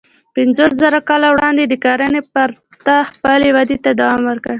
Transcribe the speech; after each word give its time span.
پنځوسزره 0.35 0.99
کاله 1.09 1.27
وروسته 1.31 1.59
یې 1.61 1.67
د 1.69 1.73
کرنې 1.83 2.21
پرته 2.33 2.95
خپلې 3.11 3.47
ودې 3.55 3.77
ته 3.83 3.89
دوام 3.99 4.21
ورکړ. 4.25 4.49